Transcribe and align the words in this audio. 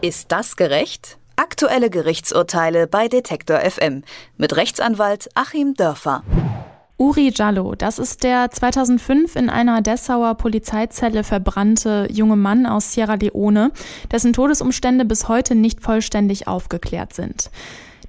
Ist 0.00 0.30
das 0.30 0.54
gerecht? 0.54 1.18
Aktuelle 1.34 1.90
Gerichtsurteile 1.90 2.86
bei 2.86 3.08
Detektor 3.08 3.58
FM 3.58 4.04
mit 4.36 4.54
Rechtsanwalt 4.54 5.28
Achim 5.34 5.74
Dörfer. 5.74 6.22
Uri 6.98 7.32
Jallo, 7.34 7.74
das 7.74 7.98
ist 7.98 8.22
der 8.22 8.48
2005 8.48 9.34
in 9.34 9.50
einer 9.50 9.82
Dessauer 9.82 10.36
Polizeizelle 10.36 11.24
verbrannte 11.24 12.06
junge 12.12 12.36
Mann 12.36 12.64
aus 12.64 12.92
Sierra 12.92 13.14
Leone, 13.14 13.72
dessen 14.12 14.32
Todesumstände 14.32 15.04
bis 15.04 15.26
heute 15.26 15.56
nicht 15.56 15.80
vollständig 15.80 16.46
aufgeklärt 16.46 17.12
sind. 17.12 17.50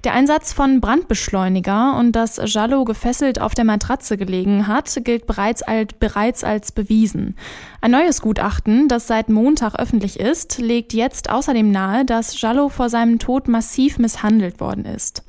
Der 0.02 0.14
Einsatz 0.14 0.54
von 0.54 0.80
Brandbeschleuniger 0.80 1.98
und 1.98 2.12
dass 2.12 2.40
Jallo 2.42 2.84
gefesselt 2.86 3.38
auf 3.38 3.54
der 3.54 3.66
Matratze 3.66 4.16
gelegen 4.16 4.66
hat, 4.66 4.98
gilt 5.04 5.26
bereits 5.26 5.62
als, 5.62 5.92
bereits 5.92 6.42
als 6.42 6.72
bewiesen. 6.72 7.36
Ein 7.82 7.90
neues 7.90 8.22
Gutachten, 8.22 8.88
das 8.88 9.06
seit 9.06 9.28
Montag 9.28 9.78
öffentlich 9.78 10.18
ist, 10.18 10.56
legt 10.56 10.94
jetzt 10.94 11.28
außerdem 11.28 11.70
nahe, 11.70 12.06
dass 12.06 12.40
Jallo 12.40 12.70
vor 12.70 12.88
seinem 12.88 13.18
Tod 13.18 13.46
massiv 13.46 13.98
misshandelt 13.98 14.58
worden 14.58 14.86
ist. 14.86 15.22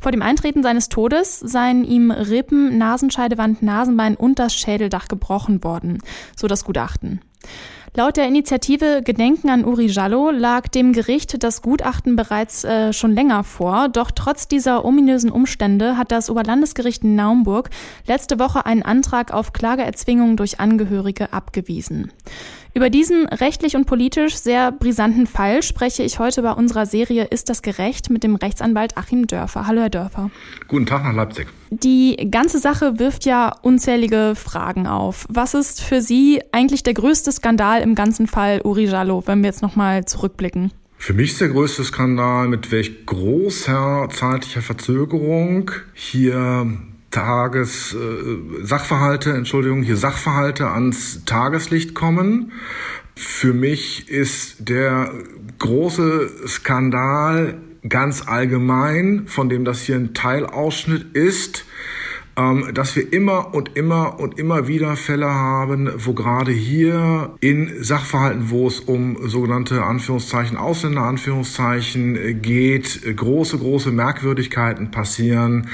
Vor 0.00 0.10
dem 0.10 0.22
Eintreten 0.22 0.64
seines 0.64 0.88
Todes 0.88 1.38
seien 1.38 1.84
ihm 1.84 2.10
Rippen, 2.10 2.78
Nasenscheidewand, 2.78 3.62
Nasenbein 3.62 4.16
und 4.16 4.40
das 4.40 4.56
Schädeldach 4.56 5.06
gebrochen 5.06 5.62
worden, 5.62 5.98
so 6.34 6.48
das 6.48 6.64
Gutachten. 6.64 7.20
Laut 7.96 8.18
der 8.18 8.28
Initiative 8.28 9.00
Gedenken 9.02 9.48
an 9.48 9.64
Uri 9.64 9.86
Jallo 9.86 10.30
lag 10.30 10.68
dem 10.68 10.92
Gericht 10.92 11.42
das 11.42 11.62
Gutachten 11.62 12.14
bereits 12.14 12.62
äh, 12.62 12.92
schon 12.92 13.14
länger 13.14 13.42
vor. 13.42 13.88
Doch 13.88 14.10
trotz 14.10 14.46
dieser 14.48 14.84
ominösen 14.84 15.30
Umstände 15.30 15.96
hat 15.96 16.12
das 16.12 16.28
Oberlandesgericht 16.28 17.04
Naumburg 17.04 17.70
letzte 18.06 18.38
Woche 18.38 18.66
einen 18.66 18.82
Antrag 18.82 19.32
auf 19.32 19.54
Klageerzwingung 19.54 20.36
durch 20.36 20.60
Angehörige 20.60 21.32
abgewiesen. 21.32 22.12
Über 22.76 22.90
diesen 22.90 23.26
rechtlich 23.28 23.74
und 23.74 23.86
politisch 23.86 24.34
sehr 24.34 24.70
brisanten 24.70 25.26
Fall 25.26 25.62
spreche 25.62 26.02
ich 26.02 26.18
heute 26.18 26.42
bei 26.42 26.52
unserer 26.52 26.84
Serie 26.84 27.24
Ist 27.24 27.48
das 27.48 27.62
gerecht 27.62 28.10
mit 28.10 28.22
dem 28.22 28.36
Rechtsanwalt 28.36 28.98
Achim 28.98 29.26
Dörfer. 29.26 29.66
Hallo, 29.66 29.80
Herr 29.80 29.88
Dörfer. 29.88 30.30
Guten 30.68 30.84
Tag 30.84 31.02
nach 31.02 31.14
Leipzig. 31.14 31.46
Die 31.70 32.28
ganze 32.30 32.58
Sache 32.58 32.98
wirft 32.98 33.24
ja 33.24 33.54
unzählige 33.62 34.34
Fragen 34.36 34.86
auf. 34.86 35.24
Was 35.30 35.54
ist 35.54 35.80
für 35.80 36.02
Sie 36.02 36.42
eigentlich 36.52 36.82
der 36.82 36.92
größte 36.92 37.32
Skandal 37.32 37.80
im 37.80 37.94
ganzen 37.94 38.26
Fall 38.26 38.60
Uri 38.62 38.84
Jallo, 38.84 39.22
wenn 39.24 39.40
wir 39.40 39.46
jetzt 39.46 39.62
nochmal 39.62 40.04
zurückblicken? 40.04 40.70
Für 40.98 41.14
mich 41.14 41.32
ist 41.32 41.40
der 41.40 41.48
größte 41.48 41.82
Skandal, 41.82 42.46
mit 42.46 42.72
welch 42.72 43.06
großer 43.06 44.06
zeitlicher 44.12 44.60
Verzögerung 44.60 45.70
hier 45.94 46.70
Tages 47.16 47.94
äh, 47.94 48.62
Sachverhalte, 48.62 49.32
Entschuldigung, 49.32 49.82
hier 49.82 49.96
Sachverhalte 49.96 50.68
ans 50.68 51.24
Tageslicht 51.24 51.94
kommen. 51.94 52.52
Für 53.14 53.54
mich 53.54 54.10
ist 54.10 54.68
der 54.68 55.10
große 55.58 56.46
Skandal 56.46 57.54
ganz 57.88 58.28
allgemein, 58.28 59.28
von 59.28 59.48
dem 59.48 59.64
das 59.64 59.80
hier 59.80 59.96
ein 59.96 60.12
Teilausschnitt 60.12 61.16
ist, 61.16 61.64
ähm, 62.36 62.68
dass 62.74 62.94
wir 62.96 63.10
immer 63.10 63.54
und 63.54 63.76
immer 63.76 64.20
und 64.20 64.38
immer 64.38 64.68
wieder 64.68 64.94
Fälle 64.96 65.30
haben, 65.30 65.90
wo 65.96 66.12
gerade 66.12 66.52
hier 66.52 67.34
in 67.40 67.82
Sachverhalten, 67.82 68.50
wo 68.50 68.66
es 68.66 68.78
um 68.80 69.26
sogenannte 69.26 69.82
Anführungszeichen 69.82 70.58
Ausländer 70.58 71.04
Anführungszeichen 71.04 72.42
geht, 72.42 73.16
große, 73.16 73.56
große 73.56 73.90
Merkwürdigkeiten 73.90 74.90
passieren, 74.90 75.68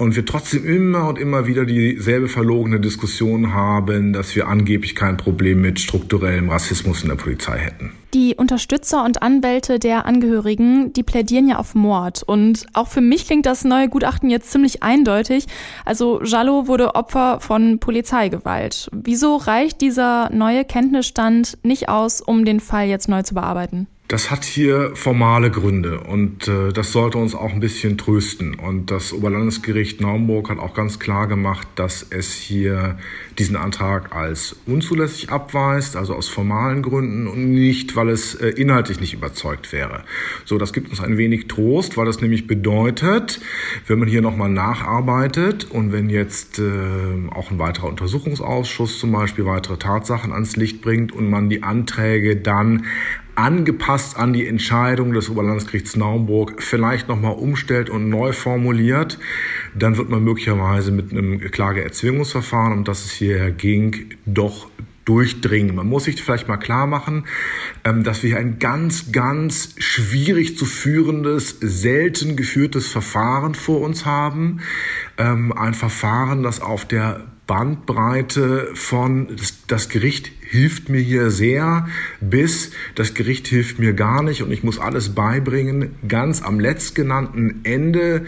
und 0.00 0.16
wir 0.16 0.24
trotzdem 0.24 0.64
immer 0.64 1.08
und 1.08 1.18
immer 1.18 1.46
wieder 1.46 1.66
dieselbe 1.66 2.28
verlogene 2.28 2.80
Diskussion 2.80 3.52
haben, 3.52 4.12
dass 4.12 4.34
wir 4.34 4.48
angeblich 4.48 4.94
kein 4.94 5.16
Problem 5.16 5.60
mit 5.60 5.78
strukturellem 5.78 6.48
Rassismus 6.48 7.02
in 7.02 7.10
der 7.10 7.16
Polizei 7.16 7.58
hätten. 7.58 7.92
Die 8.14 8.34
Unterstützer 8.34 9.04
und 9.04 9.22
Anwälte 9.22 9.78
der 9.78 10.06
Angehörigen, 10.06 10.92
die 10.94 11.02
plädieren 11.02 11.48
ja 11.48 11.58
auf 11.58 11.74
Mord. 11.74 12.22
Und 12.22 12.66
auch 12.72 12.88
für 12.88 13.02
mich 13.02 13.26
klingt 13.26 13.46
das 13.46 13.64
neue 13.64 13.88
Gutachten 13.88 14.30
jetzt 14.30 14.50
ziemlich 14.50 14.82
eindeutig. 14.82 15.46
Also 15.84 16.22
Jallo 16.22 16.66
wurde 16.66 16.94
Opfer 16.94 17.38
von 17.40 17.78
Polizeigewalt. 17.78 18.88
Wieso 18.92 19.36
reicht 19.36 19.80
dieser 19.80 20.30
neue 20.32 20.64
Kenntnisstand 20.64 21.58
nicht 21.62 21.88
aus, 21.88 22.20
um 22.20 22.44
den 22.44 22.60
Fall 22.60 22.88
jetzt 22.88 23.08
neu 23.08 23.22
zu 23.22 23.34
bearbeiten? 23.34 23.86
Das 24.10 24.28
hat 24.32 24.44
hier 24.44 24.90
formale 24.96 25.52
Gründe 25.52 26.00
und 26.00 26.48
äh, 26.48 26.72
das 26.72 26.90
sollte 26.90 27.16
uns 27.18 27.36
auch 27.36 27.52
ein 27.52 27.60
bisschen 27.60 27.96
trösten. 27.96 28.56
Und 28.56 28.90
das 28.90 29.12
Oberlandesgericht 29.12 30.00
Naumburg 30.00 30.50
hat 30.50 30.58
auch 30.58 30.74
ganz 30.74 30.98
klar 30.98 31.28
gemacht, 31.28 31.68
dass 31.76 32.04
es 32.10 32.34
hier 32.34 32.98
diesen 33.38 33.54
Antrag 33.54 34.12
als 34.12 34.56
unzulässig 34.66 35.30
abweist, 35.30 35.94
also 35.94 36.16
aus 36.16 36.26
formalen 36.26 36.82
Gründen 36.82 37.28
und 37.28 37.54
nicht, 37.54 37.94
weil 37.94 38.08
es 38.08 38.34
äh, 38.34 38.48
inhaltlich 38.48 38.98
nicht 38.98 39.14
überzeugt 39.14 39.72
wäre. 39.72 40.02
So, 40.44 40.58
das 40.58 40.72
gibt 40.72 40.90
uns 40.90 41.00
ein 41.00 41.16
wenig 41.16 41.46
Trost, 41.46 41.96
weil 41.96 42.06
das 42.06 42.20
nämlich 42.20 42.48
bedeutet, 42.48 43.40
wenn 43.86 44.00
man 44.00 44.08
hier 44.08 44.22
nochmal 44.22 44.50
nacharbeitet 44.50 45.70
und 45.70 45.92
wenn 45.92 46.10
jetzt 46.10 46.58
äh, 46.58 46.64
auch 47.30 47.52
ein 47.52 47.60
weiterer 47.60 47.86
Untersuchungsausschuss 47.86 48.98
zum 48.98 49.12
Beispiel 49.12 49.46
weitere 49.46 49.76
Tatsachen 49.76 50.32
ans 50.32 50.56
Licht 50.56 50.82
bringt 50.82 51.12
und 51.12 51.30
man 51.30 51.48
die 51.48 51.62
Anträge 51.62 52.34
dann 52.34 52.86
angepasst 53.40 54.18
an 54.18 54.34
die 54.34 54.46
Entscheidung 54.46 55.14
des 55.14 55.30
Oberlandesgerichts 55.30 55.96
Naumburg 55.96 56.62
vielleicht 56.62 57.08
nochmal 57.08 57.34
umstellt 57.34 57.88
und 57.88 58.10
neu 58.10 58.32
formuliert, 58.32 59.18
dann 59.74 59.96
wird 59.96 60.10
man 60.10 60.22
möglicherweise 60.22 60.92
mit 60.92 61.10
einem 61.10 61.40
Klageerzwingungsverfahren, 61.40 62.72
um 62.74 62.84
das 62.84 63.06
es 63.06 63.12
hier 63.12 63.50
ging, 63.50 64.10
doch 64.26 64.68
durchdringen. 65.06 65.74
Man 65.74 65.88
muss 65.88 66.04
sich 66.04 66.22
vielleicht 66.22 66.48
mal 66.48 66.58
klar 66.58 66.86
machen, 66.86 67.24
ähm, 67.84 68.04
dass 68.04 68.22
wir 68.22 68.36
ein 68.36 68.58
ganz, 68.58 69.10
ganz 69.10 69.74
schwierig 69.78 70.58
zu 70.58 70.66
führendes, 70.66 71.56
selten 71.60 72.36
geführtes 72.36 72.88
Verfahren 72.88 73.54
vor 73.54 73.80
uns 73.80 74.04
haben. 74.04 74.60
Ähm, 75.16 75.52
ein 75.52 75.72
Verfahren, 75.72 76.42
das 76.42 76.60
auf 76.60 76.84
der 76.84 77.24
Bandbreite 77.50 78.68
von 78.74 79.26
das, 79.66 79.88
Gericht 79.88 80.30
hilft 80.40 80.88
mir 80.88 81.00
hier 81.00 81.32
sehr 81.32 81.88
bis 82.20 82.70
das 82.94 83.14
Gericht 83.14 83.48
hilft 83.48 83.80
mir 83.80 83.92
gar 83.92 84.22
nicht 84.22 84.40
und 84.44 84.52
ich 84.52 84.62
muss 84.62 84.78
alles 84.78 85.16
beibringen. 85.16 85.96
Ganz 86.06 86.42
am 86.42 86.60
letztgenannten 86.60 87.62
Ende 87.64 88.24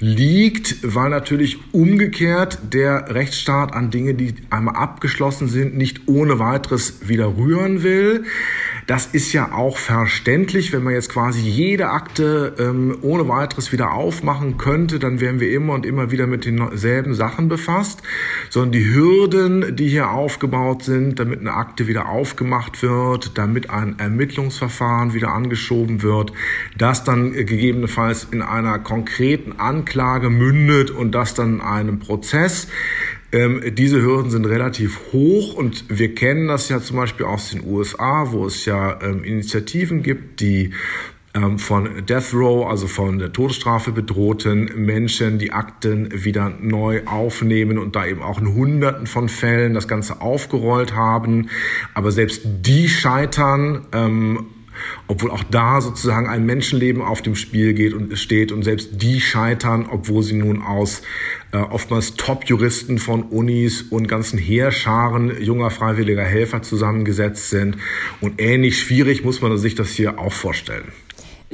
liegt, 0.00 0.78
weil 0.82 1.10
natürlich 1.10 1.58
umgekehrt 1.70 2.58
der 2.72 3.14
Rechtsstaat 3.14 3.72
an 3.74 3.92
Dinge, 3.92 4.14
die 4.14 4.34
einmal 4.50 4.74
abgeschlossen 4.74 5.46
sind, 5.46 5.76
nicht 5.76 6.08
ohne 6.08 6.40
weiteres 6.40 7.08
wieder 7.08 7.36
rühren 7.36 7.84
will. 7.84 8.24
Das 8.86 9.06
ist 9.06 9.32
ja 9.32 9.52
auch 9.52 9.78
verständlich, 9.78 10.72
wenn 10.72 10.82
man 10.82 10.92
jetzt 10.92 11.08
quasi 11.08 11.40
jede 11.40 11.88
Akte 11.88 12.54
ähm, 12.58 12.98
ohne 13.00 13.28
weiteres 13.28 13.72
wieder 13.72 13.92
aufmachen 13.92 14.58
könnte, 14.58 14.98
dann 14.98 15.20
wären 15.20 15.40
wir 15.40 15.50
immer 15.50 15.72
und 15.72 15.86
immer 15.86 16.10
wieder 16.10 16.26
mit 16.26 16.44
denselben 16.44 17.14
Sachen 17.14 17.48
befasst, 17.48 18.02
sondern 18.50 18.72
die 18.72 18.94
Hürden, 18.94 19.74
die 19.76 19.88
hier 19.88 20.10
aufgebaut 20.10 20.84
sind, 20.84 21.18
damit 21.18 21.40
eine 21.40 21.54
Akte 21.54 21.86
wieder 21.86 22.08
aufgemacht 22.08 22.82
wird, 22.82 23.38
damit 23.38 23.70
ein 23.70 23.98
Ermittlungsverfahren 23.98 25.14
wieder 25.14 25.32
angeschoben 25.32 26.02
wird, 26.02 26.32
das 26.76 27.04
dann 27.04 27.32
gegebenenfalls 27.32 28.28
in 28.30 28.42
einer 28.42 28.78
konkreten 28.78 29.52
Anklage 29.58 30.28
mündet 30.28 30.90
und 30.90 31.12
das 31.12 31.34
dann 31.34 31.54
in 31.54 31.60
einem 31.62 31.98
Prozess. 32.00 32.68
Ähm, 33.34 33.74
diese 33.74 34.00
Hürden 34.00 34.30
sind 34.30 34.46
relativ 34.46 35.00
hoch 35.12 35.54
und 35.54 35.86
wir 35.88 36.14
kennen 36.14 36.46
das 36.46 36.68
ja 36.68 36.80
zum 36.80 36.98
Beispiel 36.98 37.26
aus 37.26 37.50
den 37.50 37.66
USA, 37.66 38.28
wo 38.30 38.46
es 38.46 38.64
ja 38.64 39.00
ähm, 39.02 39.24
Initiativen 39.24 40.04
gibt, 40.04 40.38
die 40.38 40.70
ähm, 41.34 41.58
von 41.58 42.06
Death 42.06 42.32
Row, 42.32 42.64
also 42.70 42.86
von 42.86 43.18
der 43.18 43.32
Todesstrafe 43.32 43.90
bedrohten 43.90 44.70
Menschen, 44.76 45.40
die 45.40 45.50
Akten 45.50 46.24
wieder 46.24 46.52
neu 46.60 47.02
aufnehmen 47.06 47.76
und 47.76 47.96
da 47.96 48.06
eben 48.06 48.22
auch 48.22 48.40
in 48.40 48.54
Hunderten 48.54 49.08
von 49.08 49.28
Fällen 49.28 49.74
das 49.74 49.88
Ganze 49.88 50.20
aufgerollt 50.20 50.94
haben. 50.94 51.50
Aber 51.92 52.12
selbst 52.12 52.42
die 52.44 52.88
scheitern 52.88 53.84
ähm, 53.92 54.46
obwohl 55.08 55.30
auch 55.30 55.44
da 55.44 55.80
sozusagen 55.80 56.28
ein 56.28 56.46
Menschenleben 56.46 57.02
auf 57.02 57.22
dem 57.22 57.36
Spiel 57.36 57.74
geht 57.74 57.94
und 57.94 58.18
steht 58.18 58.52
und 58.52 58.62
selbst 58.62 59.02
die 59.02 59.20
scheitern, 59.20 59.86
obwohl 59.90 60.22
sie 60.22 60.34
nun 60.34 60.62
aus 60.62 61.02
äh, 61.52 61.58
oftmals 61.58 62.14
Top-Juristen 62.16 62.98
von 62.98 63.24
Unis 63.24 63.82
und 63.82 64.08
ganzen 64.08 64.38
Heerscharen 64.38 65.42
junger 65.42 65.70
freiwilliger 65.70 66.24
Helfer 66.24 66.62
zusammengesetzt 66.62 67.50
sind. 67.50 67.76
Und 68.20 68.40
ähnlich 68.40 68.80
schwierig 68.80 69.24
muss 69.24 69.40
man 69.40 69.56
sich 69.58 69.74
das 69.74 69.90
hier 69.90 70.18
auch 70.18 70.32
vorstellen. 70.32 70.92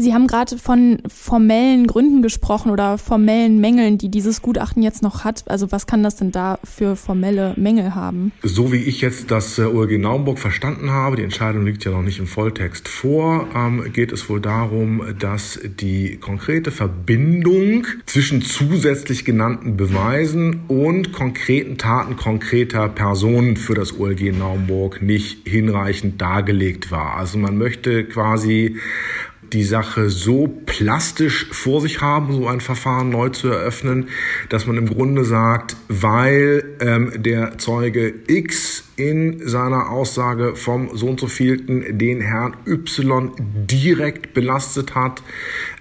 Sie 0.01 0.15
haben 0.15 0.27
gerade 0.27 0.57
von 0.57 1.03
formellen 1.07 1.87
Gründen 1.87 2.23
gesprochen 2.23 2.71
oder 2.71 2.97
formellen 2.97 3.61
Mängeln, 3.61 3.99
die 3.99 4.09
dieses 4.09 4.41
Gutachten 4.41 4.83
jetzt 4.83 5.03
noch 5.03 5.25
hat. 5.25 5.45
Also 5.47 5.73
was 5.73 5.87
kann 5.87 6.03
das 6.03 6.17
denn 6.17 6.33
da 6.33 6.59
für 6.65 6.97
formelle 6.97 7.53
Mängel 7.59 7.95
haben? 7.95 8.33
So 8.43 8.73
wie 8.73 8.79
ich 8.79 9.03
jetzt 9.03 9.31
das 9.31 9.59
äh, 9.59 9.65
OLG 9.65 9.99
Naumburg 9.99 10.39
verstanden 10.39 10.91
habe, 10.91 11.17
die 11.17 11.23
Entscheidung 11.23 11.67
liegt 11.67 11.85
ja 11.85 11.91
noch 11.91 12.01
nicht 12.01 12.19
im 12.19 12.27
Volltext 12.27 12.89
vor, 12.89 13.47
ähm, 13.55 13.93
geht 13.93 14.11
es 14.11 14.31
wohl 14.31 14.41
darum, 14.41 15.03
dass 15.19 15.61
die 15.63 16.17
konkrete 16.17 16.71
Verbindung 16.71 17.87
zwischen 18.07 18.41
zusätzlich 18.41 19.27
genannten 19.27 19.77
Beweisen 19.77 20.63
und 20.69 21.13
konkreten 21.13 21.77
Taten 21.77 22.17
konkreter 22.17 22.89
Personen 22.89 23.59
für 23.59 23.75
das 23.75 23.99
OLG 23.99 24.33
Naumburg 24.33 25.03
nicht 25.03 25.47
hinreichend 25.47 26.23
dargelegt 26.23 26.91
war. 26.91 27.17
Also 27.17 27.37
man 27.37 27.59
möchte 27.59 28.05
quasi 28.05 28.77
die 29.53 29.65
Sache 29.65 30.11
so 30.11 30.49
plastisch 30.67 31.49
vor 31.51 31.81
sich 31.81 32.01
haben, 32.01 32.33
so 32.33 32.47
ein 32.47 32.61
Verfahren 32.61 33.11
neu 33.11 33.31
zu 33.31 33.49
eröffnen, 33.49 34.09
dass 34.49 34.67
man 34.67 34.77
im 34.77 34.89
Grunde 34.89 35.25
sagt, 35.25 35.77
weil 35.89 36.65
ähm, 36.81 37.13
der 37.17 37.59
Zeuge 37.59 38.15
X 38.27 38.85
in 38.97 39.47
seiner 39.49 39.91
Aussage 39.91 40.57
vom 40.57 40.91
so 40.97 41.09
und 41.09 41.21
so 41.21 41.27
vielten 41.27 41.99
den 41.99 42.21
Herrn 42.21 42.57
Y 42.67 43.33
direkt 43.39 44.35
belastet 44.35 44.95
hat, 44.95 45.23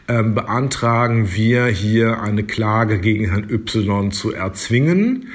ähm, 0.07 0.33
beantragen 0.33 1.33
wir 1.33 1.67
hier 1.67 2.21
eine 2.21 2.43
Klage 2.43 2.99
gegen 2.99 3.29
Herrn 3.29 3.47
Y 3.49 4.11
zu 4.11 4.33
erzwingen. 4.33 5.27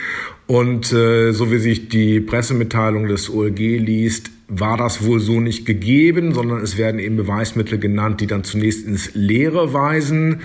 Und 0.46 0.92
äh, 0.92 1.32
so 1.32 1.50
wie 1.50 1.58
sich 1.58 1.88
die 1.88 2.20
Pressemitteilung 2.20 3.06
des 3.08 3.30
OLG 3.30 3.78
liest, 3.78 4.30
war 4.48 4.76
das 4.76 5.04
wohl 5.04 5.20
so 5.20 5.40
nicht 5.40 5.64
gegeben, 5.64 6.34
sondern 6.34 6.60
es 6.60 6.76
werden 6.76 7.00
eben 7.00 7.16
Beweismittel 7.16 7.78
genannt, 7.78 8.20
die 8.20 8.26
dann 8.26 8.44
zunächst 8.44 8.86
ins 8.86 9.14
Leere 9.14 9.72
weisen. 9.72 10.42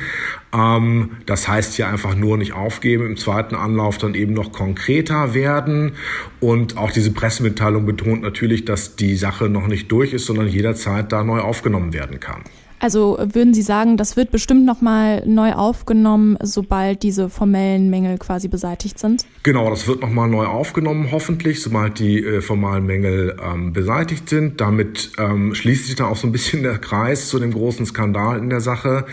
Ähm, 0.54 1.18
das 1.26 1.48
heißt 1.48 1.76
hier 1.76 1.88
einfach 1.88 2.16
nur 2.16 2.38
nicht 2.38 2.54
aufgeben, 2.54 3.06
im 3.06 3.18
zweiten 3.18 3.56
Anlauf 3.56 3.98
dann 3.98 4.16
eben 4.16 4.34
noch 4.34 4.52
konkreter 4.52 5.34
werden. 5.34 5.94
Und 6.40 6.78
auch 6.78 6.92
diese 6.92 7.12
Pressemitteilung 7.12 7.86
betont 7.86 8.22
natürlich, 8.22 8.66
dass 8.66 8.96
die 8.96 9.16
Sache 9.16 9.50
noch 9.50 9.68
nicht 9.68 9.92
durch 9.92 10.14
ist, 10.14 10.26
sondern 10.26 10.48
jederzeit 10.48 11.12
da 11.12 11.24
neu 11.24 11.40
aufgenommen 11.40 11.94
werden 11.94 12.20
kann. 12.20 12.44
Also 12.80 13.18
würden 13.22 13.54
Sie 13.54 13.62
sagen, 13.62 13.98
das 13.98 14.16
wird 14.16 14.32
bestimmt 14.32 14.66
nochmal 14.66 15.24
neu 15.26 15.52
aufgenommen, 15.52 16.38
sobald 16.42 17.04
diese 17.04 17.30
formellen 17.30 17.90
Mängel 17.90 18.18
quasi 18.18 18.48
beseitigt 18.48 18.98
sind? 18.98 19.26
Genau, 19.44 19.70
das 19.70 19.88
wird 19.88 20.02
nochmal 20.02 20.30
neu 20.30 20.46
aufgenommen, 20.46 21.10
hoffentlich, 21.12 21.62
sobald 21.62 22.00
die 22.00 22.24
äh, 22.24 22.42
formalen 22.42 22.86
Mängel 22.86 23.36
ähm, 23.44 23.74
beseitigt 23.74 24.30
sind. 24.30 24.62
Damit 24.62 25.12
ähm, 25.18 25.54
schließt 25.54 25.88
sich 25.88 25.96
dann 25.96 26.08
auch 26.08 26.16
so 26.16 26.28
ein 26.28 26.32
bisschen 26.32 26.64
der 26.64 26.78
Kreis 26.78 27.28
zu 27.28 27.40
dem 27.40 27.52
großen 27.52 27.86
Skandal 27.86 28.40
in 28.40 28.50
der 28.50 28.62
Sache, 28.62 29.06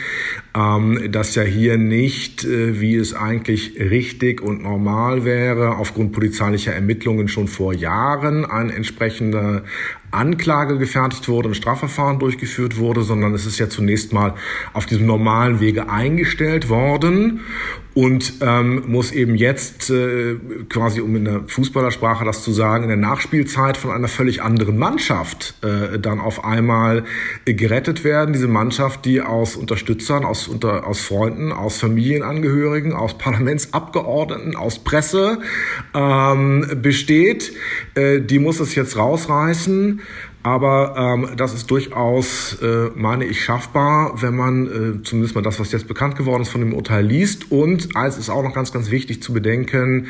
ähm, 0.56 1.10
dass 1.10 1.34
ja 1.34 1.42
hier 1.42 1.76
nicht, 1.76 2.44
äh, 2.44 2.80
wie 2.80 2.94
es 2.94 3.14
eigentlich 3.14 3.78
richtig 3.80 4.42
und 4.42 4.62
normal 4.62 5.24
wäre, 5.24 5.76
aufgrund 5.76 6.12
polizeilicher 6.12 6.72
Ermittlungen 6.72 7.26
schon 7.26 7.48
vor 7.48 7.74
Jahren 7.74 8.44
ein 8.44 8.70
entsprechender 8.70 9.64
Anklage 10.16 10.78
gefertigt 10.78 11.28
wurde, 11.28 11.50
ein 11.50 11.54
Strafverfahren 11.54 12.18
durchgeführt 12.18 12.78
wurde, 12.78 13.02
sondern 13.02 13.34
es 13.34 13.46
ist 13.46 13.58
ja 13.58 13.68
zunächst 13.68 14.12
mal 14.12 14.34
auf 14.72 14.86
diesem 14.86 15.06
normalen 15.06 15.60
Wege 15.60 15.88
eingestellt 15.88 16.68
worden 16.68 17.40
und 17.96 18.34
ähm, 18.42 18.82
muss 18.88 19.10
eben 19.10 19.36
jetzt 19.36 19.88
äh, 19.88 20.36
quasi, 20.68 21.00
um 21.00 21.16
in 21.16 21.24
der 21.24 21.40
Fußballersprache 21.46 22.26
das 22.26 22.42
zu 22.42 22.52
sagen, 22.52 22.82
in 22.82 22.88
der 22.90 22.98
Nachspielzeit 22.98 23.78
von 23.78 23.90
einer 23.90 24.06
völlig 24.06 24.42
anderen 24.42 24.76
Mannschaft 24.76 25.54
äh, 25.64 25.98
dann 25.98 26.20
auf 26.20 26.44
einmal 26.44 27.04
äh, 27.46 27.54
gerettet 27.54 28.04
werden. 28.04 28.34
Diese 28.34 28.48
Mannschaft, 28.48 29.06
die 29.06 29.22
aus 29.22 29.56
Unterstützern, 29.56 30.26
aus, 30.26 30.46
unter, 30.46 30.86
aus 30.86 31.00
Freunden, 31.00 31.52
aus 31.52 31.78
Familienangehörigen, 31.78 32.92
aus 32.92 33.16
Parlamentsabgeordneten, 33.16 34.56
aus 34.56 34.78
Presse 34.78 35.38
ähm, 35.94 36.66
besteht, 36.82 37.54
äh, 37.94 38.20
die 38.20 38.38
muss 38.38 38.60
es 38.60 38.74
jetzt 38.74 38.98
rausreißen. 38.98 40.02
Aber 40.46 40.94
ähm, 40.96 41.30
das 41.36 41.54
ist 41.54 41.68
durchaus, 41.72 42.56
äh, 42.62 42.90
meine 42.94 43.24
ich, 43.24 43.42
schaffbar, 43.42 44.22
wenn 44.22 44.36
man 44.36 44.66
äh, 44.66 45.02
zumindest 45.02 45.34
mal 45.34 45.42
das, 45.42 45.58
was 45.58 45.72
jetzt 45.72 45.88
bekannt 45.88 46.14
geworden 46.14 46.42
ist, 46.42 46.50
von 46.50 46.60
dem 46.60 46.72
Urteil 46.72 47.04
liest. 47.04 47.50
Und 47.50 47.96
eins 47.96 48.16
ist 48.16 48.30
auch 48.30 48.44
noch 48.44 48.54
ganz, 48.54 48.72
ganz 48.72 48.92
wichtig 48.92 49.20
zu 49.20 49.32
bedenken, 49.32 50.06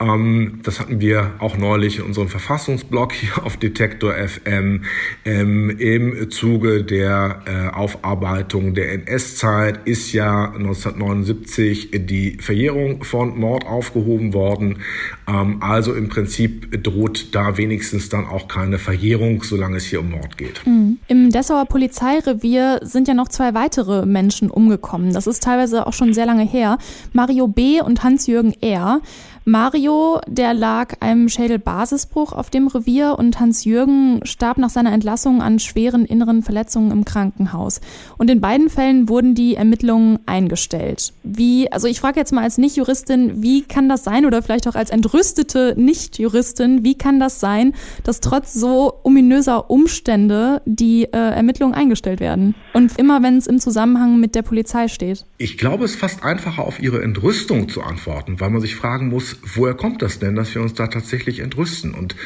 ähm, 0.00 0.60
das 0.62 0.78
hatten 0.78 1.00
wir 1.00 1.32
auch 1.40 1.56
neulich 1.56 1.98
in 1.98 2.04
unserem 2.04 2.28
Verfassungsblog 2.28 3.12
hier 3.12 3.44
auf 3.44 3.56
Detektor 3.56 4.14
FM 4.14 4.84
ähm, 5.24 5.70
im 5.70 6.30
Zuge 6.30 6.84
der 6.84 7.42
äh, 7.46 7.74
Aufarbeitung 7.74 8.74
der 8.74 8.92
NS-Zeit 8.92 9.80
ist 9.86 10.12
ja 10.12 10.52
1979 10.52 11.90
die 12.06 12.38
Verjährung 12.40 13.02
von 13.02 13.38
Mord 13.38 13.66
aufgehoben 13.66 14.34
worden. 14.34 14.78
Ähm, 15.26 15.62
also 15.62 15.94
im 15.94 16.08
Prinzip 16.08 16.82
droht 16.84 17.34
da 17.34 17.56
wenigstens 17.56 18.08
dann 18.08 18.26
auch 18.26 18.46
keine 18.46 18.78
Verjährung, 18.78 19.42
solange 19.42 19.78
es 19.78 19.86
hier 19.86 20.00
um 20.00 20.10
Mord 20.10 20.38
geht. 20.38 20.64
Mhm. 20.64 20.98
Im 21.08 21.30
Dessauer 21.30 21.66
Polizeirevier 21.66 22.80
sind 22.82 23.08
ja 23.08 23.14
noch 23.14 23.28
zwei 23.28 23.54
weitere 23.54 24.06
Menschen 24.06 24.50
umgekommen. 24.50 25.12
Das 25.12 25.26
ist 25.26 25.42
teilweise 25.42 25.86
auch 25.86 25.92
schon 25.92 26.14
sehr 26.14 26.26
lange 26.26 26.44
her. 26.44 26.78
Mario 27.12 27.48
B. 27.48 27.80
und 27.80 28.04
Hans-Jürgen 28.04 28.54
R. 28.60 29.00
Mario, 29.48 30.20
der 30.28 30.52
lag 30.52 30.96
einem 31.00 31.30
Schädelbasisbruch 31.30 32.34
auf 32.34 32.50
dem 32.50 32.66
Revier 32.66 33.16
und 33.18 33.40
Hans-Jürgen 33.40 34.20
starb 34.24 34.58
nach 34.58 34.68
seiner 34.68 34.92
Entlassung 34.92 35.40
an 35.40 35.58
schweren 35.58 36.04
inneren 36.04 36.42
Verletzungen 36.42 36.90
im 36.90 37.06
Krankenhaus. 37.06 37.80
Und 38.18 38.28
in 38.28 38.42
beiden 38.42 38.68
Fällen 38.68 39.08
wurden 39.08 39.34
die 39.34 39.54
Ermittlungen 39.54 40.18
eingestellt. 40.26 41.14
Wie, 41.22 41.72
also 41.72 41.88
ich 41.88 41.98
frage 41.98 42.20
jetzt 42.20 42.30
mal 42.30 42.42
als 42.42 42.58
Nicht-Juristin, 42.58 43.42
wie 43.42 43.62
kann 43.62 43.88
das 43.88 44.04
sein 44.04 44.26
oder 44.26 44.42
vielleicht 44.42 44.68
auch 44.68 44.74
als 44.74 44.90
entrüstete 44.90 45.74
Nicht-Juristin, 45.78 46.84
wie 46.84 46.98
kann 46.98 47.18
das 47.18 47.40
sein, 47.40 47.72
dass 48.04 48.20
trotz 48.20 48.52
so 48.52 49.00
ominöser 49.02 49.70
Umstände 49.70 50.60
die 50.66 51.04
äh, 51.04 51.16
Ermittlungen 51.16 51.72
eingestellt 51.72 52.20
werden? 52.20 52.54
Und 52.74 52.98
immer 52.98 53.22
wenn 53.22 53.38
es 53.38 53.46
im 53.46 53.60
Zusammenhang 53.60 54.20
mit 54.20 54.34
der 54.34 54.42
Polizei 54.42 54.88
steht? 54.88 55.24
Ich 55.38 55.56
glaube, 55.56 55.86
es 55.86 55.92
ist 55.92 56.00
fast 56.00 56.22
einfacher, 56.22 56.64
auf 56.66 56.80
Ihre 56.80 57.02
Entrüstung 57.02 57.70
zu 57.70 57.80
antworten, 57.80 58.40
weil 58.40 58.50
man 58.50 58.60
sich 58.60 58.76
fragen 58.76 59.08
muss, 59.08 59.37
woher 59.42 59.74
kommt 59.74 60.02
das 60.02 60.18
denn, 60.18 60.34
dass 60.36 60.54
wir 60.54 60.62
uns 60.62 60.74
da 60.74 60.86
tatsächlich 60.86 61.40
entrüsten? 61.40 61.94
Und 61.94 62.16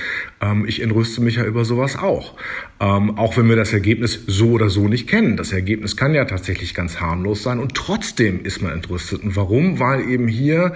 ähm, 0.41 0.65
ich 0.67 0.83
entrüste 0.83 1.21
mich 1.21 1.37
ja 1.37 1.45
über 1.45 1.65
sowas 1.65 1.97
auch. 1.97 2.37
Ähm, 2.81 3.17
auch 3.17 3.37
wenn 3.37 3.49
wir 3.49 3.57
das 3.57 3.73
Ergebnis 3.73 4.21
so 4.27 4.51
oder 4.51 4.69
so 4.69 4.89
nicht 4.89 5.09
kennen. 5.09 5.37
Das 5.37 5.53
Ergebnis 5.53 5.97
kann 5.97 6.15
ja 6.15 6.25
tatsächlich 6.25 6.75
ganz 6.75 7.01
harmlos 7.01 7.43
sein 7.43 7.61
und 7.61 7.75
trotzdem 7.75 8.45
ist 8.45 8.61
man 8.61 8.73
entrüstet. 8.73 9.23
Und 9.23 9.37
warum? 9.37 9.79
Weil 9.79 10.09
eben 10.09 10.27
hier 10.27 10.75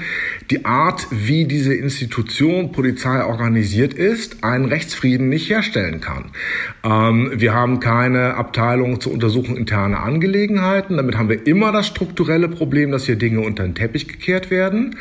die 0.50 0.64
Art, 0.64 1.08
wie 1.10 1.46
diese 1.46 1.74
Institution 1.74 2.72
Polizei 2.72 3.24
organisiert 3.24 3.94
ist, 3.94 4.44
einen 4.44 4.66
Rechtsfrieden 4.66 5.28
nicht 5.28 5.50
herstellen 5.50 6.00
kann. 6.00 6.30
Ähm, 6.84 7.32
wir 7.34 7.54
haben 7.54 7.80
keine 7.80 8.34
Abteilung 8.34 9.00
zur 9.00 9.12
Untersuchung 9.12 9.56
interner 9.56 10.02
Angelegenheiten. 10.02 10.96
Damit 10.96 11.16
haben 11.16 11.28
wir 11.28 11.46
immer 11.46 11.72
das 11.72 11.86
strukturelle 11.86 12.48
Problem, 12.48 12.92
dass 12.92 13.06
hier 13.06 13.16
Dinge 13.16 13.40
unter 13.40 13.64
den 13.64 13.74
Teppich 13.74 14.06
gekehrt 14.06 14.50
werden. 14.50 14.96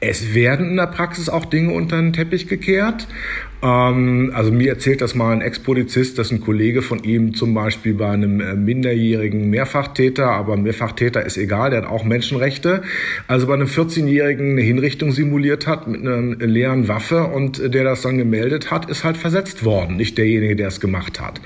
Es 0.00 0.34
werden 0.34 0.76
der 0.80 0.86
Praxis 0.86 1.28
auch 1.28 1.44
Dinge 1.44 1.72
unter 1.72 1.96
den 1.96 2.12
Teppich 2.12 2.48
gekehrt. 2.48 3.06
Ähm, 3.62 4.32
also 4.34 4.52
mir 4.52 4.70
erzählt 4.70 5.00
das 5.00 5.14
mal 5.14 5.32
ein 5.32 5.42
Ex-Polizist, 5.42 6.18
dass 6.18 6.30
ein 6.30 6.40
Kollege 6.40 6.82
von 6.82 7.02
ihm 7.04 7.34
zum 7.34 7.52
Beispiel 7.52 7.94
bei 7.94 8.10
einem 8.10 8.40
äh, 8.40 8.54
minderjährigen 8.54 9.50
Mehrfachtäter, 9.50 10.28
aber 10.28 10.56
Mehrfachtäter 10.56 11.24
ist 11.24 11.36
egal, 11.36 11.70
der 11.70 11.82
hat 11.82 11.88
auch 11.88 12.04
Menschenrechte, 12.04 12.82
also 13.28 13.46
bei 13.46 13.54
einem 13.54 13.66
14-Jährigen 13.66 14.52
eine 14.52 14.62
Hinrichtung 14.62 15.12
simuliert 15.12 15.66
hat 15.66 15.86
mit 15.88 16.00
einer 16.00 16.36
leeren 16.36 16.88
Waffe 16.88 17.24
und 17.24 17.74
der 17.74 17.84
das 17.84 18.02
dann 18.02 18.16
gemeldet 18.16 18.70
hat, 18.70 18.88
ist 18.88 19.04
halt 19.04 19.16
versetzt 19.16 19.64
worden, 19.64 19.96
nicht 19.96 20.16
derjenige, 20.16 20.56
der 20.56 20.68
es 20.68 20.80
gemacht 20.80 21.20
hat. 21.20 21.40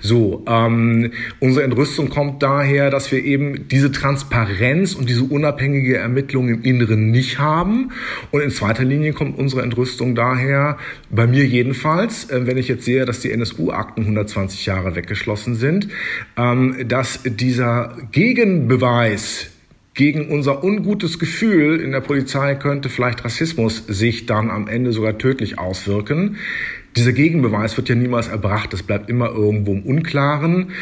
So, 0.00 0.44
ähm, 0.48 1.12
unsere 1.38 1.64
Entrüstung 1.64 2.08
kommt 2.08 2.42
daher, 2.42 2.90
dass 2.90 3.12
wir 3.12 3.22
eben 3.24 3.68
diese 3.68 3.92
Transparenz 3.92 4.94
und 4.94 5.08
diese 5.08 5.22
unabhängige 5.22 5.98
Ermittlung 5.98 6.48
im 6.48 6.62
Inneren 6.62 7.10
nicht 7.10 7.38
haben 7.38 7.90
und 8.32 8.40
in 8.40 8.50
zweiter 8.50 8.84
Linie 8.84 9.12
kommt 9.12 9.38
unsere 9.38 9.62
Entrüstung 9.62 10.14
daher, 10.14 10.78
bei 11.10 11.26
mir 11.26 11.44
jedenfalls, 11.60 12.30
äh, 12.30 12.46
wenn 12.46 12.56
ich 12.56 12.68
jetzt 12.68 12.84
sehe, 12.84 13.04
dass 13.04 13.20
die 13.20 13.30
NSU-Akten 13.30 14.02
120 14.02 14.64
Jahre 14.64 14.96
weggeschlossen 14.96 15.54
sind, 15.54 15.88
ähm, 16.38 16.88
dass 16.88 17.20
dieser 17.24 17.98
Gegenbeweis 18.12 19.50
gegen 19.92 20.28
unser 20.30 20.64
ungutes 20.64 21.18
Gefühl 21.18 21.80
in 21.80 21.92
der 21.92 22.00
Polizei 22.00 22.54
könnte 22.54 22.88
vielleicht 22.88 23.24
Rassismus 23.24 23.84
sich 23.86 24.24
dann 24.24 24.48
am 24.50 24.68
Ende 24.68 24.92
sogar 24.92 25.18
tödlich 25.18 25.58
auswirken. 25.58 26.36
Dieser 26.96 27.12
Gegenbeweis 27.12 27.76
wird 27.76 27.88
ja 27.88 27.94
niemals 27.94 28.28
erbracht, 28.28 28.72
es 28.72 28.82
bleibt 28.82 29.10
immer 29.10 29.30
irgendwo 29.30 29.72
im 29.72 29.82
Unklaren. 29.82 30.72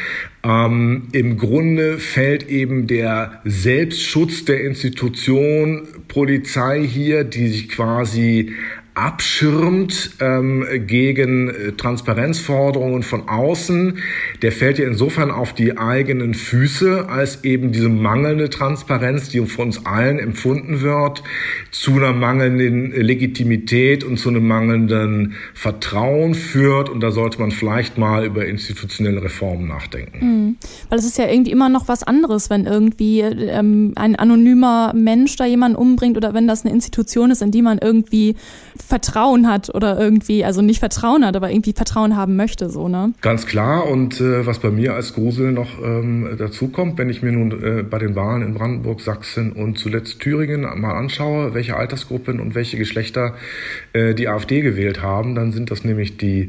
Ähm, 0.42 1.08
Im 1.12 1.36
Grunde 1.36 1.98
fällt 1.98 2.48
eben 2.48 2.86
der 2.86 3.42
Selbstschutz 3.44 4.44
der 4.44 4.62
Institution 4.62 5.82
Polizei 6.06 6.86
hier, 6.86 7.24
die 7.24 7.48
sich 7.48 7.68
quasi 7.68 8.52
abschirmt 8.98 10.10
ähm, 10.18 10.66
gegen 10.86 11.48
äh, 11.48 11.72
Transparenzforderungen 11.72 13.04
von 13.04 13.28
außen, 13.28 13.98
der 14.42 14.50
fällt 14.50 14.78
ja 14.78 14.88
insofern 14.88 15.30
auf 15.30 15.52
die 15.52 15.78
eigenen 15.78 16.34
Füße, 16.34 17.08
als 17.08 17.44
eben 17.44 17.70
diese 17.70 17.88
mangelnde 17.88 18.50
Transparenz, 18.50 19.28
die 19.28 19.40
von 19.46 19.66
uns 19.66 19.86
allen 19.86 20.18
empfunden 20.18 20.80
wird, 20.80 21.22
zu 21.70 21.92
einer 21.92 22.12
mangelnden 22.12 22.90
Legitimität 22.90 24.02
und 24.02 24.18
zu 24.18 24.30
einem 24.30 24.48
mangelnden 24.48 25.34
Vertrauen 25.54 26.34
führt. 26.34 26.88
Und 26.88 27.00
da 27.00 27.12
sollte 27.12 27.38
man 27.40 27.52
vielleicht 27.52 27.98
mal 27.98 28.26
über 28.26 28.46
institutionelle 28.46 29.22
Reformen 29.22 29.68
nachdenken. 29.68 30.18
Mhm. 30.18 30.56
Weil 30.88 30.98
es 30.98 31.04
ist 31.04 31.18
ja 31.18 31.28
irgendwie 31.28 31.52
immer 31.52 31.68
noch 31.68 31.86
was 31.86 32.02
anderes, 32.02 32.50
wenn 32.50 32.66
irgendwie 32.66 33.20
ähm, 33.20 33.92
ein 33.94 34.16
anonymer 34.16 34.92
Mensch 34.92 35.36
da 35.36 35.46
jemanden 35.46 35.76
umbringt 35.76 36.16
oder 36.16 36.34
wenn 36.34 36.48
das 36.48 36.64
eine 36.64 36.74
Institution 36.74 37.30
ist, 37.30 37.42
in 37.42 37.52
die 37.52 37.62
man 37.62 37.78
irgendwie 37.78 38.34
Vertrauen 38.88 39.46
hat 39.46 39.74
oder 39.74 40.00
irgendwie, 40.00 40.46
also 40.46 40.62
nicht 40.62 40.78
Vertrauen 40.78 41.22
hat, 41.26 41.36
aber 41.36 41.50
irgendwie 41.50 41.74
Vertrauen 41.74 42.16
haben 42.16 42.36
möchte, 42.36 42.70
so, 42.70 42.88
ne? 42.88 43.12
Ganz 43.20 43.44
klar. 43.44 43.86
Und 43.86 44.18
äh, 44.18 44.46
was 44.46 44.60
bei 44.60 44.70
mir 44.70 44.94
als 44.94 45.12
Grusel 45.12 45.52
noch 45.52 45.78
ähm, 45.84 46.36
dazu 46.38 46.68
kommt, 46.68 46.96
wenn 46.96 47.10
ich 47.10 47.20
mir 47.20 47.32
nun 47.32 47.52
äh, 47.62 47.82
bei 47.82 47.98
den 47.98 48.16
Wahlen 48.16 48.40
in 48.40 48.54
Brandenburg, 48.54 49.02
Sachsen 49.02 49.52
und 49.52 49.78
zuletzt 49.78 50.20
Thüringen 50.20 50.62
mal 50.80 50.96
anschaue, 50.96 51.52
welche 51.52 51.76
Altersgruppen 51.76 52.40
und 52.40 52.54
welche 52.54 52.78
Geschlechter 52.78 53.34
äh, 53.92 54.14
die 54.14 54.26
AfD 54.26 54.62
gewählt 54.62 55.02
haben, 55.02 55.34
dann 55.34 55.52
sind 55.52 55.70
das 55.70 55.84
nämlich 55.84 56.16
die 56.16 56.48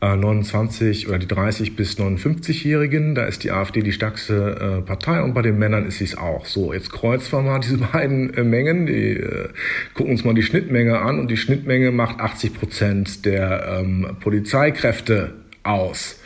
29 0.00 1.04
äh, 1.04 1.08
oder 1.08 1.18
die 1.18 1.26
30 1.26 1.76
bis 1.76 1.98
59-Jährigen. 1.98 3.14
Da 3.14 3.24
ist 3.24 3.44
die 3.44 3.50
AfD 3.50 3.82
die 3.82 3.92
stärkste 3.92 4.80
äh, 4.80 4.82
Partei 4.82 5.22
und 5.22 5.34
bei 5.34 5.42
den 5.42 5.58
Männern 5.58 5.86
ist 5.86 5.98
sie 5.98 6.04
es 6.04 6.16
auch. 6.16 6.46
So, 6.46 6.72
jetzt 6.72 6.92
kreuzen 6.92 7.32
wir 7.32 7.42
mal 7.42 7.58
diese 7.62 7.78
beiden 7.78 8.34
äh, 8.34 8.44
Mengen, 8.44 8.86
die 8.86 9.12
äh, 9.12 9.48
gucken 9.94 10.12
uns 10.12 10.24
mal 10.24 10.34
die 10.34 10.42
Schnittmenge 10.42 11.00
an 11.00 11.18
und 11.18 11.30
die 11.30 11.36
Schnittmenge 11.36 11.90
macht 11.90 12.20
80 12.20 12.54
Prozent 12.54 13.24
der 13.24 13.80
ähm, 13.80 14.16
Polizeikräfte 14.20 15.34
aus. 15.62 16.20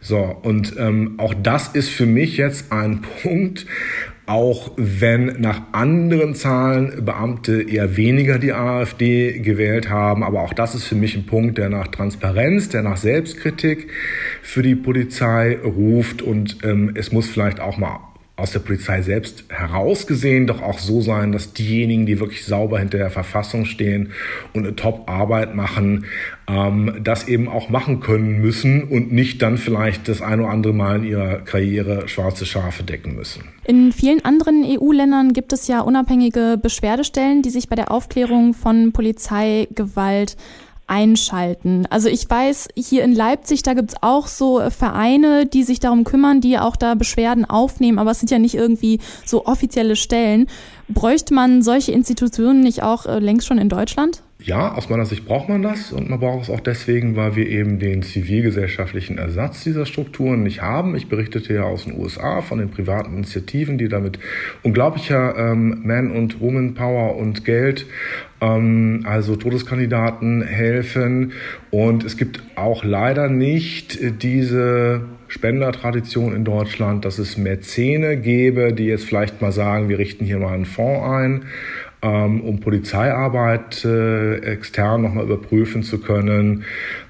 So, 0.00 0.18
und 0.18 0.76
ähm, 0.78 1.14
auch 1.18 1.34
das 1.34 1.68
ist 1.68 1.90
für 1.90 2.06
mich 2.06 2.36
jetzt 2.36 2.72
ein 2.72 3.02
Punkt, 3.22 3.66
auch 4.28 4.72
wenn 4.76 5.40
nach 5.40 5.62
anderen 5.72 6.34
Zahlen 6.34 7.04
Beamte 7.04 7.62
eher 7.62 7.96
weniger 7.96 8.38
die 8.38 8.52
AfD 8.52 9.38
gewählt 9.38 9.88
haben. 9.88 10.22
Aber 10.22 10.42
auch 10.42 10.52
das 10.52 10.74
ist 10.74 10.84
für 10.84 10.94
mich 10.94 11.16
ein 11.16 11.24
Punkt, 11.24 11.56
der 11.56 11.70
nach 11.70 11.88
Transparenz, 11.88 12.68
der 12.68 12.82
nach 12.82 12.98
Selbstkritik 12.98 13.88
für 14.42 14.62
die 14.62 14.74
Polizei 14.74 15.58
ruft. 15.64 16.20
Und 16.20 16.58
ähm, 16.62 16.92
es 16.94 17.10
muss 17.10 17.28
vielleicht 17.28 17.58
auch 17.58 17.78
mal 17.78 18.00
aus 18.38 18.52
der 18.52 18.60
Polizei 18.60 19.02
selbst 19.02 19.44
herausgesehen 19.48 20.46
doch 20.46 20.62
auch 20.62 20.78
so 20.78 21.00
sein, 21.00 21.32
dass 21.32 21.52
diejenigen, 21.52 22.06
die 22.06 22.20
wirklich 22.20 22.44
sauber 22.44 22.78
hinter 22.78 22.98
der 22.98 23.10
Verfassung 23.10 23.64
stehen 23.64 24.12
und 24.54 24.64
eine 24.64 24.76
Top-Arbeit 24.76 25.56
machen, 25.56 26.06
ähm, 26.48 27.00
das 27.02 27.26
eben 27.26 27.48
auch 27.48 27.68
machen 27.68 27.98
können 27.98 28.40
müssen 28.40 28.84
und 28.84 29.12
nicht 29.12 29.42
dann 29.42 29.58
vielleicht 29.58 30.08
das 30.08 30.22
ein 30.22 30.40
oder 30.40 30.50
andere 30.50 30.72
Mal 30.72 30.98
in 30.98 31.04
ihrer 31.04 31.38
Karriere 31.40 32.08
schwarze 32.08 32.46
Schafe 32.46 32.84
decken 32.84 33.16
müssen. 33.16 33.42
In 33.64 33.92
vielen 33.92 34.24
anderen 34.24 34.64
EU-Ländern 34.64 35.32
gibt 35.32 35.52
es 35.52 35.66
ja 35.66 35.80
unabhängige 35.80 36.58
Beschwerdestellen, 36.62 37.42
die 37.42 37.50
sich 37.50 37.68
bei 37.68 37.74
der 37.74 37.90
Aufklärung 37.90 38.54
von 38.54 38.92
Polizeigewalt 38.92 40.36
einschalten. 40.88 41.86
Also 41.90 42.08
ich 42.08 42.28
weiß, 42.28 42.68
hier 42.74 43.04
in 43.04 43.14
Leipzig, 43.14 43.62
da 43.62 43.74
gibt's 43.74 43.94
auch 44.00 44.26
so 44.26 44.60
äh, 44.60 44.70
Vereine, 44.70 45.46
die 45.46 45.62
sich 45.62 45.80
darum 45.80 46.04
kümmern, 46.04 46.40
die 46.40 46.58
auch 46.58 46.76
da 46.76 46.94
Beschwerden 46.94 47.44
aufnehmen, 47.44 47.98
aber 47.98 48.10
es 48.10 48.20
sind 48.20 48.30
ja 48.30 48.38
nicht 48.38 48.54
irgendwie 48.54 48.98
so 49.24 49.46
offizielle 49.46 49.96
Stellen. 49.96 50.46
Bräuchte 50.88 51.34
man 51.34 51.62
solche 51.62 51.92
Institutionen 51.92 52.60
nicht 52.60 52.82
auch 52.82 53.06
äh, 53.06 53.18
längst 53.18 53.46
schon 53.46 53.58
in 53.58 53.68
Deutschland? 53.68 54.22
Ja, 54.40 54.72
aus 54.74 54.88
meiner 54.88 55.04
Sicht 55.04 55.24
braucht 55.26 55.48
man 55.48 55.62
das 55.62 55.90
und 55.90 56.08
man 56.08 56.20
braucht 56.20 56.44
es 56.44 56.50
auch 56.50 56.60
deswegen, 56.60 57.16
weil 57.16 57.34
wir 57.34 57.48
eben 57.48 57.80
den 57.80 58.02
zivilgesellschaftlichen 58.02 59.18
Ersatz 59.18 59.64
dieser 59.64 59.84
Strukturen 59.84 60.44
nicht 60.44 60.62
haben. 60.62 60.94
Ich 60.94 61.08
berichtete 61.08 61.54
ja 61.54 61.64
aus 61.64 61.84
den 61.84 61.98
USA 61.98 62.40
von 62.40 62.58
den 62.58 62.70
privaten 62.70 63.14
Initiativen, 63.14 63.78
die 63.78 63.88
damit 63.88 64.20
unglaublicher 64.62 65.36
ähm, 65.36 65.80
Man- 65.84 66.12
und 66.12 66.40
Woman-Power 66.40 67.16
und 67.16 67.44
Geld, 67.44 67.86
ähm, 68.40 69.04
also 69.04 69.36
Todeskandidaten 69.36 70.42
helfen. 70.42 71.32
Und 71.70 72.04
es 72.04 72.16
gibt 72.16 72.42
auch 72.56 72.84
leider 72.84 73.28
nicht 73.28 73.98
diese 74.22 75.02
Spendertradition 75.28 76.34
in 76.34 76.44
Deutschland, 76.44 77.04
dass 77.04 77.18
es 77.18 77.36
Mäzene 77.36 78.16
gäbe, 78.16 78.72
die 78.72 78.86
jetzt 78.86 79.04
vielleicht 79.04 79.40
mal 79.42 79.52
sagen, 79.52 79.88
wir 79.88 79.98
richten 79.98 80.24
hier 80.24 80.38
mal 80.38 80.54
einen 80.54 80.64
Fonds 80.64 81.06
ein 81.06 81.44
ähm, 82.02 82.40
um 82.42 82.60
Polizeiarbeit 82.60 83.84
äh, 83.84 84.38
extern 84.38 85.02
nochmal 85.02 85.24
überprüfen 85.24 85.82
zu 85.82 85.98
können. 85.98 86.64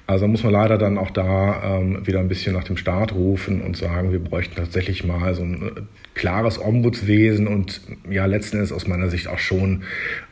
Also 0.07 0.27
muss 0.27 0.43
man 0.43 0.53
leider 0.53 0.77
dann 0.79 0.97
auch 0.97 1.11
da 1.11 1.77
ähm, 1.79 2.05
wieder 2.07 2.19
ein 2.19 2.27
bisschen 2.27 2.55
nach 2.55 2.63
dem 2.63 2.77
Staat 2.77 3.13
rufen 3.13 3.61
und 3.61 3.77
sagen, 3.77 4.11
wir 4.11 4.19
bräuchten 4.19 4.55
tatsächlich 4.55 5.03
mal 5.03 5.35
so 5.35 5.43
ein 5.43 5.61
äh, 5.61 5.81
klares 6.15 6.59
Ombudswesen 6.59 7.47
und 7.47 7.81
ja 8.09 8.25
letzten 8.25 8.57
Endes 8.57 8.71
aus 8.71 8.87
meiner 8.87 9.09
Sicht 9.09 9.27
auch 9.27 9.37
schon 9.37 9.83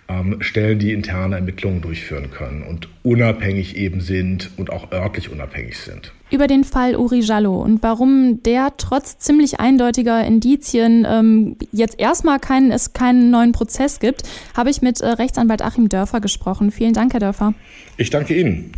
ähm, 0.10 0.38
Stellen, 0.42 0.80
die 0.80 0.94
interne 0.94 1.36
Ermittlungen 1.36 1.82
durchführen 1.82 2.32
können 2.32 2.64
und 2.64 2.88
unabhängig 3.04 3.76
eben 3.76 4.02
sind 4.02 4.52
und 4.58 4.72
auch 4.72 4.92
örtlich 4.92 5.32
unabhängig 5.32 5.80
sind. 5.80 6.14
Über 6.30 6.48
den 6.48 6.64
Fall 6.64 6.96
Uri 6.96 7.20
Jallo 7.20 7.62
und 7.62 7.82
warum 7.84 8.44
der 8.44 8.74
trotz 8.78 9.18
ziemlich 9.18 9.60
eindeutiger 9.60 10.26
Indizien 10.26 11.06
ähm, 11.10 11.58
jetzt 11.72 12.00
erstmal 12.00 12.40
keinen, 12.40 12.72
es 12.72 12.94
keinen 12.94 13.32
neuen 13.32 13.54
Prozess 13.54 14.00
gibt, 14.00 14.24
habe 14.56 14.70
ich 14.70 14.82
mit 14.82 15.00
äh, 15.00 15.08
Rechtsanwalt 15.08 15.62
Achim 15.62 15.88
Dörfer 15.88 16.20
gesprochen. 16.20 16.72
Vielen 16.72 16.94
Dank, 16.94 17.14
Herr 17.14 17.22
Dörfer. 17.22 17.54
Ich 17.96 18.10
danke 18.10 18.36
Ihnen. 18.36 18.74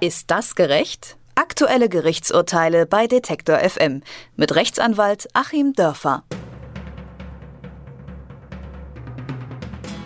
Ist 0.00 0.30
das 0.30 0.56
gerecht? 0.56 1.16
Aktuelle 1.34 1.88
Gerichtsurteile 1.88 2.84
bei 2.84 3.06
Detektor 3.06 3.58
FM 3.58 4.02
mit 4.36 4.54
Rechtsanwalt 4.54 5.28
Achim 5.32 5.72
Dörfer. 5.72 6.24